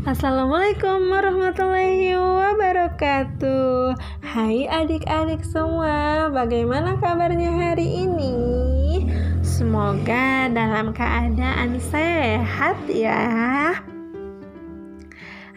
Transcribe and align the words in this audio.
Assalamualaikum 0.00 1.12
warahmatullahi 1.12 2.16
wabarakatuh. 2.16 4.00
Hai 4.24 4.64
adik-adik 4.64 5.44
semua 5.44 6.32
Bagaimana 6.32 6.96
kabarnya 6.96 7.52
hari 7.52 8.08
ini? 8.08 8.32
Semoga 9.44 10.48
dalam 10.48 10.96
keadaan 10.96 11.76
sehat 11.84 12.80
ya. 12.88 13.76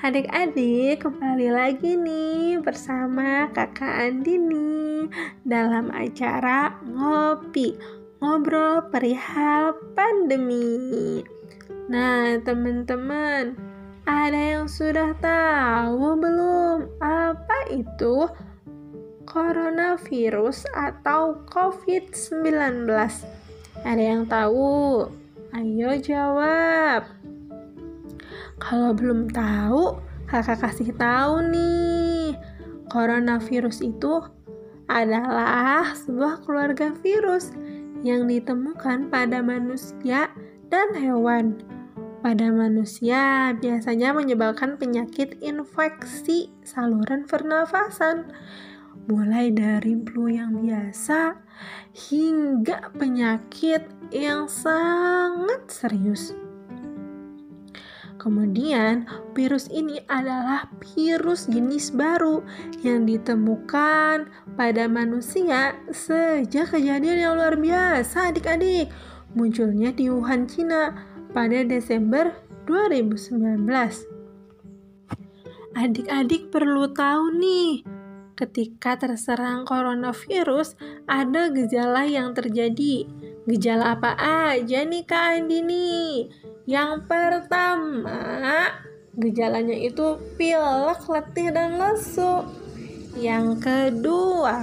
Adik-adik 0.03 1.07
kembali 1.07 1.47
lagi 1.47 1.95
nih 1.95 2.59
bersama 2.59 3.47
kakak 3.55 4.11
Andini 4.11 5.07
Dalam 5.47 5.87
acara 5.95 6.83
Ngopi 6.83 7.79
Ngobrol 8.19 8.91
perihal 8.91 9.71
pandemi. 9.95 11.23
Nah 11.87 12.35
teman-teman 12.43 13.72
ada 14.03 14.35
yang 14.59 14.67
sudah 14.67 15.15
tahu 15.23 16.19
belum 16.19 16.91
apa 16.99 17.71
itu 17.71 18.27
coronavirus 19.23 20.67
atau 20.75 21.39
COVID-19? 21.47 22.83
Ada 23.87 24.03
yang 24.03 24.27
tahu? 24.27 25.07
Ayo 25.55 25.95
jawab. 26.03 27.07
Kalau 28.59 28.91
belum 28.91 29.31
tahu, 29.31 29.99
kakak 30.27 30.59
kasih 30.59 30.91
tahu 30.99 31.39
nih. 31.51 32.35
Coronavirus 32.91 33.87
itu 33.87 34.19
adalah 34.91 35.95
sebuah 35.95 36.43
keluarga 36.43 36.91
virus 36.99 37.55
yang 38.03 38.27
ditemukan 38.27 39.07
pada 39.07 39.39
manusia 39.39 40.27
dan 40.67 40.91
hewan 40.91 41.55
pada 42.23 42.47
manusia 42.55 43.51
biasanya 43.59 44.15
menyebabkan 44.15 44.79
penyakit 44.79 45.35
infeksi 45.43 46.55
saluran 46.63 47.27
pernafasan, 47.27 48.31
mulai 49.11 49.51
dari 49.51 49.99
flu 49.99 50.31
yang 50.31 50.63
biasa 50.63 51.35
hingga 52.07 52.95
penyakit 52.95 53.83
yang 54.15 54.47
sangat 54.47 55.67
serius. 55.67 56.31
Kemudian, 58.15 59.03
virus 59.35 59.67
ini 59.67 59.99
adalah 60.07 60.71
virus 60.79 61.51
jenis 61.51 61.91
baru 61.91 62.39
yang 62.79 63.03
ditemukan 63.03 64.31
pada 64.55 64.87
manusia 64.87 65.75
sejak 65.91 66.71
kejadian 66.71 67.19
yang 67.19 67.35
luar 67.35 67.59
biasa, 67.59 68.31
adik-adik. 68.31 68.87
Munculnya 69.35 69.91
di 69.91 70.07
Wuhan, 70.07 70.47
Cina 70.47 71.12
pada 71.33 71.65
Desember 71.65 72.37
2019. 72.69 73.65
Adik-adik 75.73 76.53
perlu 76.53 76.93
tahu 76.93 77.33
nih, 77.41 77.81
ketika 78.37 78.97
terserang 79.01 79.65
coronavirus 79.65 80.77
ada 81.09 81.49
gejala 81.49 82.05
yang 82.05 82.37
terjadi. 82.37 83.09
Gejala 83.49 83.97
apa 83.97 84.15
aja 84.53 84.85
nih 84.85 85.03
Kak 85.03 85.43
Andini? 85.43 86.29
Yang 86.63 87.09
pertama, 87.09 88.71
gejalanya 89.19 89.75
itu 89.75 90.15
pilek, 90.39 91.01
letih, 91.11 91.49
dan 91.51 91.75
lesu. 91.75 92.47
Yang 93.19 93.47
kedua, 93.61 94.57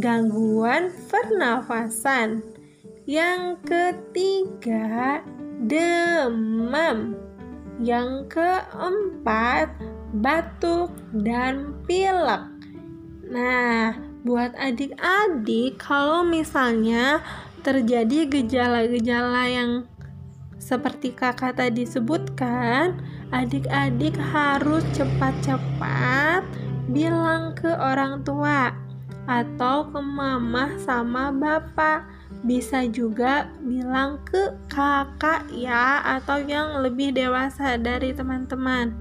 gangguan 0.00 0.90
pernafasan. 1.06 2.57
Yang 3.08 3.64
ketiga, 3.64 5.24
demam. 5.64 7.16
Yang 7.80 8.36
keempat, 8.36 9.72
batuk 10.12 10.92
dan 11.16 11.72
pilek. 11.88 12.44
Nah, 13.32 13.96
buat 14.28 14.52
adik-adik, 14.60 15.80
kalau 15.80 16.20
misalnya 16.20 17.24
terjadi 17.64 18.28
gejala-gejala 18.28 19.56
yang 19.56 19.88
seperti 20.60 21.16
kakak 21.16 21.56
tadi 21.56 21.88
sebutkan, 21.88 23.00
adik-adik 23.32 24.20
harus 24.20 24.84
cepat-cepat 24.92 26.44
bilang 26.92 27.56
ke 27.56 27.72
orang 27.72 28.20
tua 28.20 28.76
atau 29.24 29.88
ke 29.88 29.96
mama 29.96 30.76
sama 30.84 31.32
bapak 31.32 32.18
bisa 32.46 32.86
juga 32.86 33.50
bilang 33.62 34.22
ke 34.26 34.54
kakak 34.70 35.50
ya 35.50 36.02
atau 36.18 36.38
yang 36.42 36.82
lebih 36.82 37.14
dewasa 37.14 37.74
dari 37.78 38.14
teman-teman. 38.14 38.94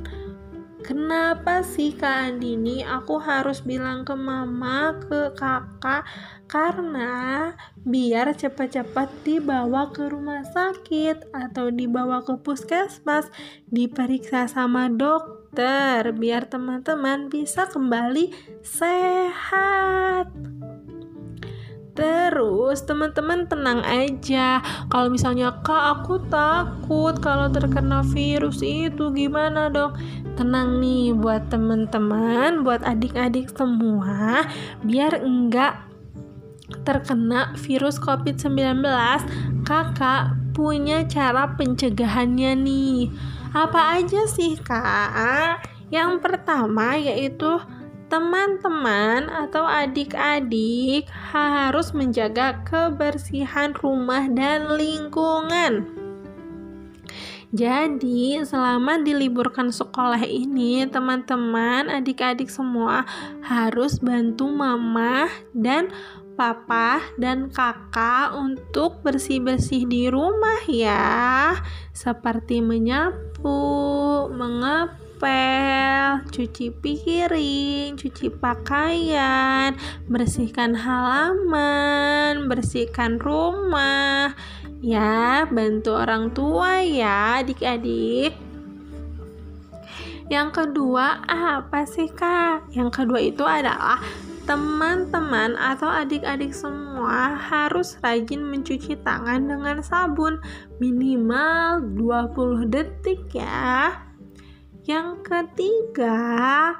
Kenapa 0.87 1.67
sih 1.67 1.91
Kak 1.91 2.31
Andini 2.31 2.79
aku 2.79 3.19
harus 3.19 3.59
bilang 3.59 4.07
ke 4.07 4.15
mama, 4.15 4.95
ke 5.03 5.35
kakak? 5.35 6.07
Karena 6.47 7.51
biar 7.83 8.31
cepat-cepat 8.31 9.11
dibawa 9.27 9.91
ke 9.91 10.07
rumah 10.07 10.47
sakit 10.47 11.35
atau 11.35 11.75
dibawa 11.75 12.23
ke 12.23 12.39
puskesmas, 12.39 13.27
diperiksa 13.67 14.47
sama 14.47 14.87
dokter 14.87 16.07
biar 16.15 16.47
teman-teman 16.47 17.27
bisa 17.27 17.67
kembali 17.67 18.31
sehat. 18.63 20.56
Terus 21.97 22.85
teman-teman 22.85 23.49
tenang 23.49 23.81
aja. 23.81 24.61
Kalau 24.93 25.09
misalnya 25.09 25.49
kak 25.65 25.97
aku 25.97 26.21
takut 26.29 27.17
kalau 27.17 27.49
terkena 27.49 28.05
virus 28.05 28.61
itu 28.61 29.09
gimana 29.09 29.73
dong? 29.73 29.97
Tenang 30.37 30.77
nih 30.77 31.17
buat 31.17 31.49
teman-teman, 31.49 32.61
buat 32.61 32.85
adik-adik 32.85 33.49
semua, 33.57 34.45
biar 34.85 35.25
enggak 35.25 35.81
terkena 36.85 37.57
virus 37.57 37.97
COVID-19, 37.97 38.85
kakak 39.65 40.37
punya 40.53 41.01
cara 41.09 41.57
pencegahannya 41.57 42.53
nih. 42.61 43.09
Apa 43.57 43.97
aja 43.97 44.29
sih 44.29 44.53
kak? 44.61 45.65
Yang 45.89 46.21
pertama 46.21 46.93
yaitu 46.99 47.57
teman-teman 48.07 49.27
atau 49.27 49.67
adik-adik 49.67 51.07
harus 51.11 51.91
menjaga 51.91 52.63
kebersihan 52.63 53.75
rumah 53.75 54.31
dan 54.31 54.79
lingkungan. 54.79 55.83
Jadi, 57.55 58.43
selama 58.43 58.99
diliburkan 58.99 59.71
sekolah 59.71 60.19
ini, 60.19 60.83
teman-teman, 60.91 61.87
adik-adik 61.87 62.51
semua 62.51 63.07
harus 63.39 64.03
bantu 64.03 64.51
mama 64.51 65.31
dan 65.55 65.87
papa 66.35 66.99
dan 67.15 67.47
kakak 67.47 68.35
untuk 68.35 68.99
bersih-bersih 68.99 69.87
di 69.87 70.11
rumah 70.11 70.59
ya, 70.67 71.55
seperti 71.95 72.59
menyapu, 72.59 73.63
mengepul 74.27 75.06
ngepel, 75.17 76.29
cuci 76.29 76.69
piring, 76.77 77.97
cuci 77.97 78.29
pakaian, 78.37 79.73
bersihkan 80.05 80.77
halaman, 80.77 82.45
bersihkan 82.45 83.17
rumah. 83.17 84.37
Ya, 84.77 85.49
bantu 85.49 85.97
orang 85.97 86.29
tua 86.37 86.85
ya, 86.85 87.41
adik-adik. 87.41 88.37
Yang 90.29 90.49
kedua, 90.53 91.25
apa 91.25 91.89
sih, 91.89 92.13
Kak? 92.13 92.69
Yang 92.77 93.01
kedua 93.01 93.17
itu 93.17 93.41
adalah 93.41 93.97
teman-teman 94.45 95.57
atau 95.57 95.89
adik-adik 95.89 96.53
semua 96.53 97.33
harus 97.41 97.97
rajin 98.05 98.45
mencuci 98.45 98.93
tangan 99.01 99.49
dengan 99.49 99.81
sabun 99.81 100.37
minimal 100.77 101.81
20 101.97 102.69
detik 102.69 103.33
ya. 103.33 104.06
Yang 104.87 105.19
ketiga, 105.27 106.71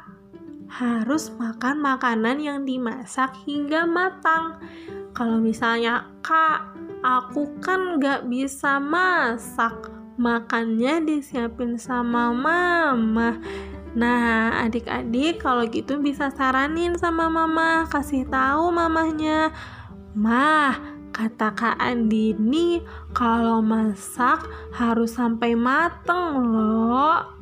harus 0.72 1.28
makan 1.36 1.84
makanan 1.84 2.40
yang 2.40 2.60
dimasak 2.64 3.36
hingga 3.44 3.84
matang. 3.84 4.64
Kalau 5.12 5.44
misalnya, 5.44 6.08
Kak, 6.24 6.72
aku 7.04 7.60
kan 7.60 8.00
gak 8.00 8.32
bisa 8.32 8.80
masak, 8.80 9.92
makannya 10.16 11.04
disiapin 11.04 11.76
sama 11.76 12.32
mama. 12.32 13.44
Nah, 13.92 14.56
adik-adik 14.64 15.44
kalau 15.44 15.68
gitu 15.68 16.00
bisa 16.00 16.32
saranin 16.32 16.96
sama 16.96 17.28
mama, 17.28 17.92
kasih 17.92 18.24
tahu 18.32 18.72
mamahnya, 18.72 19.52
"Mah, 20.16 20.80
kata 21.12 21.52
Kak 21.52 21.76
Andini, 21.76 22.80
kalau 23.12 23.60
masak 23.60 24.48
harus 24.72 25.20
sampai 25.20 25.60
mateng 25.60 26.56
loh." 26.56 27.37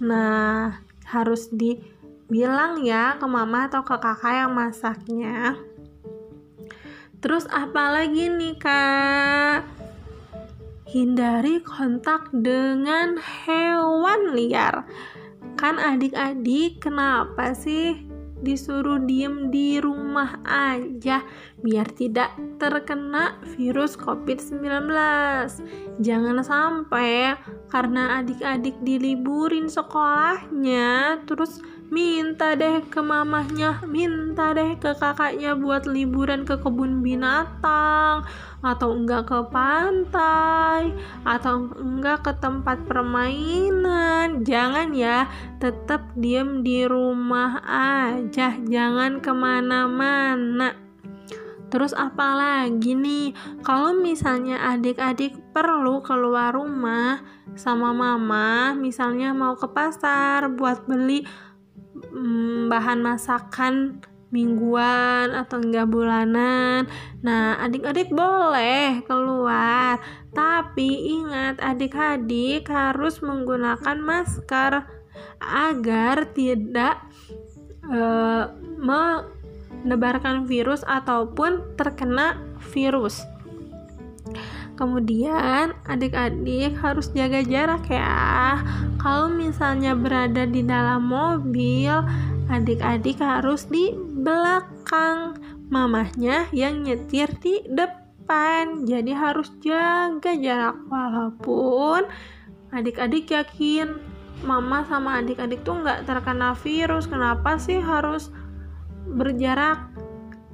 Nah, 0.00 0.80
harus 1.08 1.48
dibilang 1.52 2.84
ya 2.84 3.16
ke 3.20 3.26
mama 3.28 3.68
atau 3.68 3.84
ke 3.84 3.96
kakak 3.96 4.46
yang 4.46 4.52
masaknya. 4.52 5.56
Terus 7.20 7.48
apa 7.48 8.00
lagi 8.00 8.28
nih 8.28 8.56
kak? 8.60 9.86
hindari 10.86 11.58
kontak 11.66 12.30
dengan 12.30 13.18
hewan 13.18 14.32
liar. 14.38 14.86
Kan 15.58 15.82
adik-adik 15.82 16.78
kenapa 16.78 17.52
sih 17.58 18.05
disuruh 18.46 19.02
diem 19.02 19.50
di 19.50 19.82
rumah 19.82 20.38
aja 20.46 21.26
biar 21.58 21.90
tidak 21.90 22.30
terkena 22.62 23.42
virus 23.58 23.98
COVID-19. 23.98 24.86
Jangan 25.98 26.38
sampai 26.46 27.34
karena 27.66 28.22
adik-adik 28.22 28.78
diliburin 28.86 29.66
sekolahnya 29.66 31.26
terus 31.26 31.58
minta 31.86 32.58
deh 32.58 32.82
ke 32.82 32.98
mamahnya, 32.98 33.82
minta 33.86 34.50
deh 34.50 34.74
ke 34.74 34.94
kakaknya 34.98 35.54
buat 35.54 35.86
liburan 35.86 36.42
ke 36.42 36.58
kebun 36.58 37.00
binatang 37.00 38.26
atau 38.64 38.90
enggak 38.98 39.30
ke 39.30 39.38
pantai 39.54 40.90
atau 41.22 41.70
enggak 41.78 42.26
ke 42.26 42.32
tempat 42.42 42.82
permainan. 42.90 44.42
Jangan 44.42 44.90
ya, 44.90 45.30
tetap 45.62 46.10
diem 46.18 46.66
di 46.66 46.82
rumah 46.84 47.62
aja, 47.66 48.58
jangan 48.66 49.22
ke 49.22 49.30
mana-mana. 49.30 50.86
Terus 51.66 51.90
apalagi 51.98 52.94
nih, 52.94 53.34
kalau 53.66 53.90
misalnya 53.90 54.62
adik-adik 54.70 55.34
perlu 55.50 55.98
keluar 55.98 56.54
rumah 56.54 57.18
sama 57.58 57.90
mama, 57.90 58.70
misalnya 58.78 59.34
mau 59.34 59.58
ke 59.58 59.66
pasar 59.66 60.46
buat 60.54 60.86
beli 60.86 61.26
hmm, 62.16 62.72
bahan 62.72 63.04
masakan 63.04 64.00
mingguan 64.34 65.30
atau 65.32 65.62
enggak 65.62 65.86
bulanan. 65.86 66.90
Nah, 67.22 67.60
adik-adik 67.62 68.10
boleh 68.10 69.04
keluar, 69.06 70.02
tapi 70.34 71.14
ingat 71.14 71.62
adik-adik 71.62 72.66
harus 72.66 73.22
menggunakan 73.22 73.96
masker 74.02 74.82
agar 75.40 76.16
tidak 76.34 77.00
uh, 77.86 78.50
menebarkan 78.82 80.44
virus 80.44 80.82
ataupun 80.82 81.78
terkena 81.78 82.40
virus. 82.74 83.22
Kemudian 84.76 85.72
adik-adik 85.88 86.76
harus 86.84 87.08
jaga 87.16 87.40
jarak 87.40 87.88
ya. 87.88 88.60
Kalau 89.00 89.32
misalnya 89.32 89.96
berada 89.96 90.44
di 90.44 90.60
dalam 90.60 91.08
mobil, 91.08 92.04
adik-adik 92.52 93.16
harus 93.24 93.64
di 93.72 93.96
belakang. 93.96 95.40
Mamahnya 95.72 96.46
yang 96.52 96.84
nyetir 96.84 97.32
di 97.40 97.64
depan. 97.72 98.84
Jadi 98.84 99.16
harus 99.16 99.48
jaga 99.64 100.36
jarak 100.36 100.76
walaupun 100.92 102.06
adik-adik 102.76 103.32
yakin 103.32 103.96
mama 104.44 104.84
sama 104.84 105.24
adik-adik 105.24 105.64
tuh 105.64 105.80
nggak 105.80 106.04
terkena 106.04 106.52
virus. 106.52 107.08
Kenapa 107.08 107.56
sih 107.56 107.80
harus 107.80 108.28
berjarak? 109.08 109.95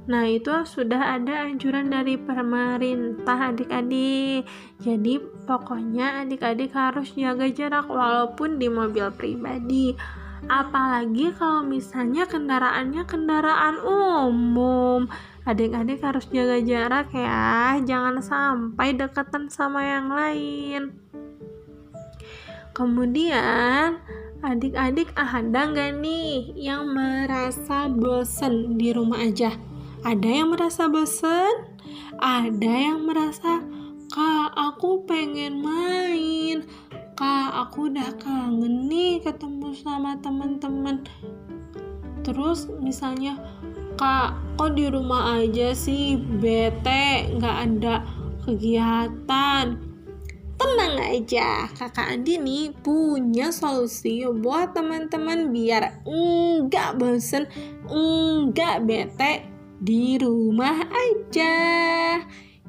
Nah, 0.03 0.27
itu 0.27 0.51
sudah 0.67 1.15
ada 1.15 1.47
anjuran 1.47 1.87
dari 1.87 2.19
pemerintah 2.19 3.55
adik-adik. 3.55 4.43
Jadi, 4.83 5.23
pokoknya 5.47 6.27
adik-adik 6.27 6.75
harus 6.75 7.15
jaga 7.15 7.47
jarak 7.47 7.87
walaupun 7.87 8.59
di 8.59 8.67
mobil 8.67 9.07
pribadi. 9.15 9.95
Apalagi 10.51 11.31
kalau 11.39 11.63
misalnya 11.63 12.27
kendaraannya 12.27 13.07
kendaraan 13.07 13.79
umum. 13.79 15.07
Adik-adik 15.47 16.03
harus 16.03 16.27
jaga 16.31 16.59
jarak 16.59 17.11
ya, 17.15 17.79
jangan 17.83 18.19
sampai 18.19 18.95
deketan 18.95 19.47
sama 19.47 19.83
yang 19.87 20.07
lain. 20.11 20.99
Kemudian, 22.75 24.03
adik-adik 24.43 25.15
ada 25.15 25.67
nggak 25.71 25.99
nih 25.99 26.51
yang 26.59 26.91
merasa 26.91 27.87
bosen 27.87 28.75
di 28.75 28.91
rumah 28.91 29.23
aja? 29.23 29.72
Ada 30.03 30.27
yang 30.43 30.51
merasa 30.51 30.91
bosan, 30.91 31.63
ada 32.19 32.73
yang 32.75 33.07
merasa 33.07 33.63
kak 34.11 34.51
aku 34.51 35.07
pengen 35.07 35.63
main, 35.63 36.67
kak 37.15 37.49
aku 37.55 37.87
udah 37.87 38.11
kangen 38.19 38.91
nih 38.91 39.23
ketemu 39.23 39.71
sama 39.71 40.19
teman-teman. 40.19 41.07
Terus 42.27 42.67
misalnya 42.83 43.39
kak 43.95 44.35
kok 44.59 44.75
di 44.75 44.91
rumah 44.91 45.39
aja 45.39 45.71
sih? 45.71 46.19
Bete 46.19 47.31
nggak 47.39 47.57
ada 47.63 48.03
kegiatan. 48.43 49.79
Tenang 50.59 50.95
aja 50.99 51.71
kakak 51.79 52.11
Andi 52.11 52.43
nih 52.43 52.75
punya 52.75 53.55
solusi 53.55 54.27
buat 54.27 54.75
teman-teman 54.75 55.55
biar 55.55 56.03
enggak 56.03 56.99
bosen 56.99 57.47
enggak 57.87 58.83
bete 58.83 59.52
di 59.83 60.15
rumah 60.15 60.87
aja. 60.87 61.55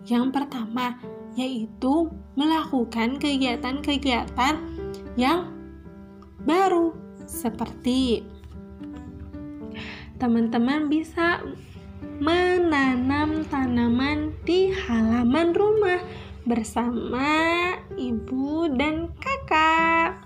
Yang 0.04 0.26
pertama 0.34 0.98
yaitu 1.38 2.10
melakukan 2.34 3.18
kegiatan-kegiatan 3.22 4.54
yang 5.14 5.50
baru 6.42 6.94
seperti 7.26 8.26
teman-teman 10.18 10.90
bisa 10.90 11.42
menanam 12.22 13.42
tanaman 13.50 14.34
di 14.46 14.70
halaman 14.70 15.50
rumah 15.54 16.02
bersama 16.44 17.30
ibu 17.96 18.68
dan 18.74 19.10
kakak. 19.18 20.22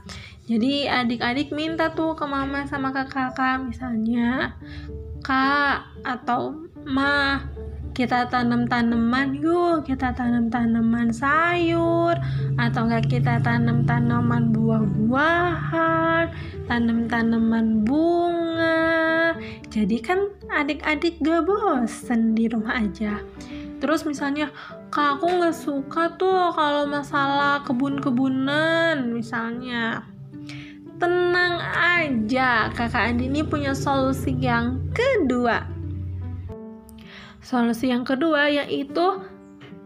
Jadi 0.48 0.88
adik-adik 0.88 1.52
minta 1.52 1.92
tuh 1.92 2.16
ke 2.16 2.24
mama 2.24 2.64
sama 2.64 2.90
kakak 2.92 3.68
misalnya 3.68 4.56
kak 5.22 5.92
atau 6.04 6.67
mah 6.86 7.58
kita 7.98 8.30
tanam 8.30 8.70
tanaman 8.70 9.34
yuk. 9.42 9.82
Kita 9.82 10.14
tanam 10.14 10.46
tanaman 10.46 11.10
sayur. 11.10 12.14
Atau 12.54 12.86
enggak 12.86 13.10
kita 13.10 13.42
tanam 13.42 13.82
tanaman 13.82 14.54
buah-buahan. 14.54 16.30
Tanam 16.70 17.10
tanaman 17.10 17.82
bunga. 17.82 19.34
Jadi 19.66 19.98
kan 19.98 20.30
adik-adik 20.46 21.18
gak 21.26 21.42
bosen 21.42 22.38
di 22.38 22.46
rumah 22.46 22.86
aja. 22.86 23.18
Terus 23.82 24.06
misalnya 24.06 24.54
kak 24.94 25.18
aku 25.18 25.26
nggak 25.38 25.58
suka 25.58 26.14
tuh 26.14 26.54
kalau 26.54 26.86
masalah 26.86 27.66
kebun-kebunan 27.66 29.10
misalnya. 29.10 30.06
Tenang 31.02 31.58
aja 31.74 32.70
kakak 32.70 33.10
Andi 33.10 33.26
ini 33.26 33.42
punya 33.42 33.74
solusi 33.74 34.34
yang 34.38 34.82
kedua 34.90 35.77
Solusi 37.48 37.88
yang 37.88 38.04
kedua 38.04 38.52
yaitu 38.52 39.24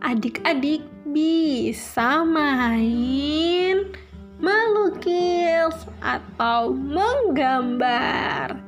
adik-adik 0.03 0.83
bisa 1.15 2.27
main 2.27 3.87
melukis 4.43 5.71
atau 6.03 6.75
menggambar. 6.75 8.59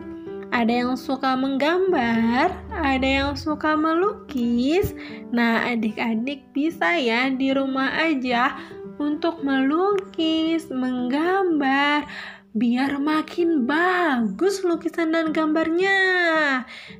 Ada 0.54 0.70
yang 0.86 0.94
suka 0.94 1.34
menggambar, 1.34 2.54
ada 2.70 3.02
yang 3.02 3.34
suka 3.34 3.74
melukis. 3.74 4.94
Nah, 5.34 5.74
adik-adik 5.74 6.46
bisa 6.54 6.94
ya 6.94 7.34
di 7.34 7.50
rumah 7.50 7.90
aja 7.98 8.54
untuk 9.02 9.42
melukis, 9.42 10.70
menggambar, 10.70 12.06
biar 12.54 13.02
makin 13.02 13.66
bagus 13.66 14.62
lukisan 14.62 15.10
dan 15.10 15.34
gambarnya. 15.34 15.98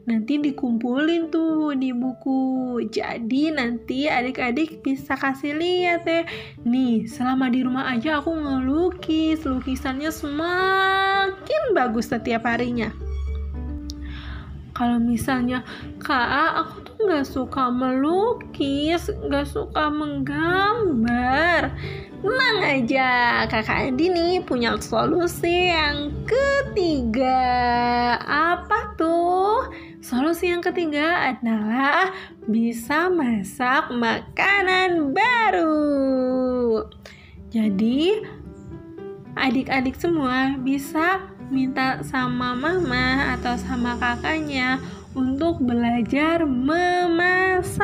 Nanti 0.03 0.43
dikumpulin 0.43 1.31
tuh 1.31 1.79
di 1.79 1.95
buku. 1.95 2.83
Jadi 2.91 3.55
nanti 3.55 4.11
adik-adik 4.11 4.83
bisa 4.83 5.15
kasih 5.15 5.55
lihat 5.55 6.03
deh. 6.11 6.27
Nih, 6.67 7.07
selama 7.07 7.55
di 7.55 7.63
rumah 7.63 7.87
aja 7.87 8.19
aku 8.19 8.35
ngelukis, 8.35 9.47
lukisannya 9.47 10.11
semakin 10.11 11.63
bagus 11.71 12.11
setiap 12.11 12.51
harinya. 12.51 12.91
Kalau 14.75 14.99
misalnya, 14.99 15.63
Kak, 16.03 16.67
aku 16.67 16.84
nggak 17.05 17.29
suka 17.29 17.69
melukis, 17.69 19.13
nggak 19.29 19.47
suka 19.47 19.93
menggambar 19.93 21.71
Tenang 22.25 22.61
aja, 22.65 23.45
kakak 23.53 23.93
Andi 23.93 24.09
nih 24.09 24.41
punya 24.49 24.81
solusi 24.81 25.69
yang 25.69 26.09
ketiga. 26.25 27.37
Apa 28.25 28.97
tuh? 28.97 29.69
Solusi 30.01 30.49
yang 30.49 30.65
ketiga 30.65 31.37
adalah 31.37 32.17
bisa 32.49 33.13
masak 33.13 33.93
makanan 33.93 35.13
baru. 35.13 36.89
Jadi, 37.53 38.25
adik-adik 39.37 39.93
semua 39.93 40.57
bisa 40.57 41.29
minta 41.53 42.01
sama 42.09 42.57
mama 42.57 43.37
atau 43.37 43.53
sama 43.61 44.01
kakaknya 44.01 44.81
untuk 45.15 45.63
belajar 45.63 46.43
memasak. 46.47 47.75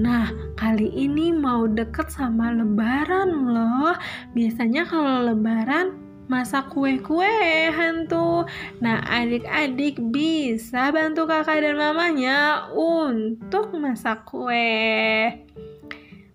Nah, 0.00 0.32
kali 0.56 0.88
ini 0.96 1.28
mau 1.28 1.68
deket 1.68 2.08
sama 2.08 2.52
lebaran 2.56 3.52
loh. 3.52 3.92
Biasanya 4.32 4.88
kalau 4.88 5.28
lebaran 5.28 5.92
masak 6.30 6.72
kue-kue 6.72 7.68
hantu. 7.68 8.48
Nah, 8.80 9.04
adik-adik 9.04 10.00
bisa 10.08 10.88
bantu 10.94 11.28
kakak 11.28 11.60
dan 11.66 11.76
mamanya 11.76 12.70
untuk 12.72 13.76
masak 13.76 14.24
kue. 14.24 15.36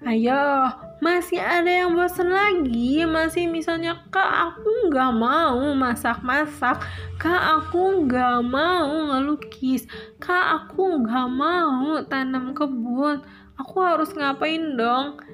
Ayo, 0.05 0.69
masih 1.01 1.41
ada 1.41 1.65
yang 1.65 1.97
bosan 1.97 2.29
lagi? 2.29 3.01
Masih 3.09 3.49
misalnya, 3.49 4.05
kak 4.13 4.53
aku 4.53 4.93
nggak 4.93 5.17
mau 5.17 5.57
masak-masak, 5.73 6.77
kak 7.17 7.41
aku 7.57 8.05
nggak 8.05 8.45
mau 8.45 8.85
ngelukis, 8.85 9.89
kak 10.21 10.61
aku 10.61 11.01
nggak 11.01 11.25
mau 11.25 12.05
tanam 12.05 12.53
kebun. 12.53 13.25
Aku 13.57 13.81
harus 13.81 14.13
ngapain 14.13 14.77
dong? 14.77 15.25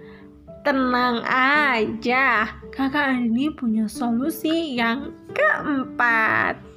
Tenang 0.63 1.19
aja, 1.27 2.55
kakak 2.71 3.27
ini 3.27 3.51
punya 3.51 3.91
solusi 3.91 4.79
yang 4.79 5.11
keempat. 5.35 6.70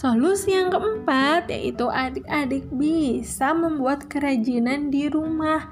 Solusi 0.00 0.56
yang 0.56 0.72
keempat 0.72 1.52
yaitu 1.52 1.84
adik-adik 1.84 2.64
bisa 2.72 3.52
membuat 3.52 4.08
kerajinan 4.08 4.88
di 4.88 5.12
rumah. 5.12 5.68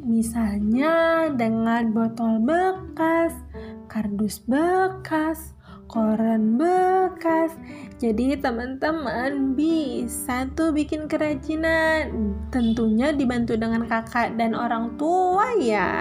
Misalnya 0.00 1.28
dengan 1.36 1.92
botol 1.92 2.40
bekas, 2.40 3.36
kardus 3.84 4.40
bekas, 4.48 5.52
koran 5.92 6.56
bekas. 6.56 7.52
Jadi 8.00 8.40
teman-teman 8.40 9.52
bisa 9.52 10.48
tuh 10.56 10.72
bikin 10.72 11.04
kerajinan. 11.04 12.32
Tentunya 12.48 13.12
dibantu 13.12 13.60
dengan 13.60 13.84
kakak 13.84 14.40
dan 14.40 14.56
orang 14.56 14.96
tua 14.96 15.52
ya. 15.60 15.92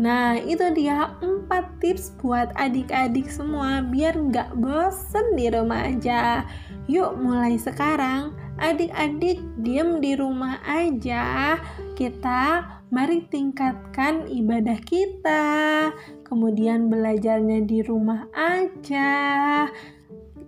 Nah, 0.00 0.40
itu 0.40 0.72
dia 0.72 1.20
4 1.46 1.78
tips 1.78 2.10
buat 2.18 2.50
adik-adik 2.58 3.30
semua 3.30 3.78
biar 3.86 4.18
nggak 4.18 4.58
bosen 4.58 5.38
di 5.38 5.46
rumah 5.46 5.86
aja. 5.86 6.42
Yuk 6.90 7.18
mulai 7.22 7.54
sekarang, 7.54 8.34
adik-adik 8.58 9.38
diem 9.62 10.02
di 10.02 10.18
rumah 10.18 10.58
aja. 10.66 11.54
Kita 11.94 12.66
mari 12.90 13.22
tingkatkan 13.30 14.26
ibadah 14.26 14.78
kita. 14.82 15.44
Kemudian 16.26 16.90
belajarnya 16.90 17.62
di 17.62 17.78
rumah 17.86 18.26
aja. 18.34 19.66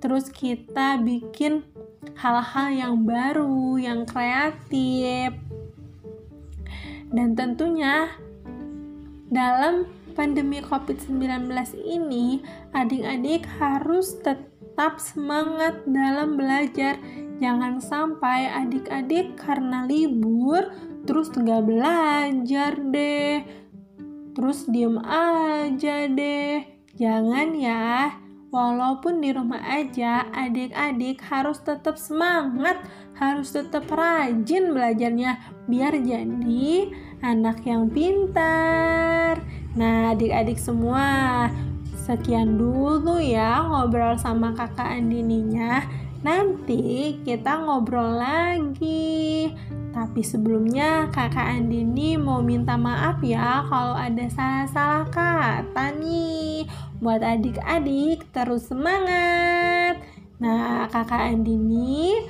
Terus 0.03 0.31
kita 0.35 0.99
bikin 1.03 1.63
hal-hal 2.19 2.69
yang 2.75 3.07
baru, 3.07 3.79
yang 3.79 4.03
kreatif. 4.03 5.35
Dan 7.15 7.39
tentunya 7.39 8.11
dalam 9.31 9.87
pandemi 10.19 10.59
COVID-19 10.59 11.47
ini, 11.79 12.43
adik-adik 12.75 13.47
harus 13.63 14.19
tetap 14.19 14.99
semangat 14.99 15.87
dalam 15.87 16.35
belajar. 16.35 16.99
Jangan 17.39 17.79
sampai 17.79 18.51
adik-adik 18.51 19.39
karena 19.39 19.87
libur 19.87 20.75
terus 21.07 21.31
nggak 21.31 21.63
belajar 21.63 22.75
deh. 22.91 23.47
Terus 24.35 24.67
diem 24.67 24.99
aja 25.07 26.11
deh. 26.11 26.67
Jangan 26.99 27.55
ya. 27.55 28.11
Walaupun 28.49 29.21
di 29.21 29.31
rumah 29.31 29.61
aja, 29.61 30.25
adik-adik 30.33 31.21
harus 31.21 31.61
tetap 31.61 32.01
semangat, 32.01 32.81
harus 33.13 33.53
tetap 33.53 33.85
rajin 33.93 34.73
belajarnya 34.73 35.37
biar 35.69 35.93
jadi 36.01 36.89
anak 37.21 37.61
yang 37.69 37.93
pintar. 37.93 39.45
Nah, 39.77 40.17
adik-adik 40.17 40.57
semua, 40.57 41.49
sekian 42.09 42.57
dulu 42.57 43.21
ya 43.21 43.61
ngobrol 43.69 44.17
sama 44.17 44.57
kakak 44.57 44.97
Andininya. 44.97 45.85
Nanti 46.25 47.15
kita 47.23 47.63
ngobrol 47.63 48.17
lagi. 48.17 49.53
Tapi 49.93 50.21
sebelumnya 50.25 51.13
kakak 51.13 51.59
Andini 51.59 52.17
mau 52.17 52.41
minta 52.41 52.81
maaf 52.81 53.21
ya 53.21 53.67
kalau 53.69 53.99
ada 53.99 54.25
salah-salah 54.33 55.07
kata 55.13 55.95
nih. 56.01 56.65
Buat 56.99 57.23
adik-adik 57.23 58.31
terus 58.33 58.73
semangat. 58.73 60.01
Nah, 60.39 60.87
kakak 60.89 61.35
Andini 61.35 62.25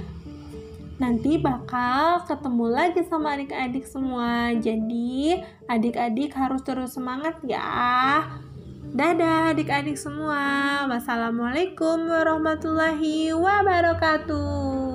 nanti 0.98 1.38
bakal 1.38 2.26
ketemu 2.26 2.66
lagi 2.70 3.00
sama 3.06 3.38
adik-adik 3.38 3.86
semua. 3.86 4.54
Jadi, 4.58 5.42
adik-adik 5.70 6.34
harus 6.34 6.62
terus 6.66 6.98
semangat 6.98 7.38
ya. 7.46 8.26
Dadah 8.88 9.54
adik-adik 9.54 9.94
semua. 9.94 10.84
Wassalamualaikum 10.90 12.08
warahmatullahi 12.08 13.30
wabarakatuh. 13.30 14.87